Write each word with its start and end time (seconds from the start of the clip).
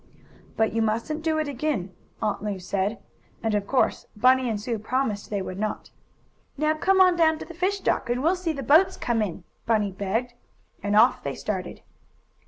"But 0.57 0.73
you 0.73 0.81
musn't 0.81 1.21
do 1.21 1.37
it 1.37 1.47
again," 1.47 1.93
Aunt 2.23 2.41
Lu 2.41 2.57
said, 2.57 2.97
and 3.43 3.53
of 3.53 3.67
course 3.67 4.07
Bunny 4.17 4.49
and 4.49 4.59
Sue 4.59 4.79
promised 4.79 5.29
they 5.29 5.43
would 5.43 5.59
not. 5.59 5.91
"Now 6.57 6.73
come 6.73 6.99
on 6.99 7.15
down 7.15 7.37
to 7.37 7.45
the 7.45 7.53
fish 7.53 7.81
dock, 7.81 8.09
and 8.09 8.23
we'll 8.23 8.35
see 8.35 8.51
the 8.51 8.63
boats 8.63 8.97
come 8.97 9.21
in," 9.21 9.43
Bunny 9.67 9.91
begged, 9.91 10.33
and 10.81 10.95
off 10.95 11.21
they 11.21 11.35
started. 11.35 11.81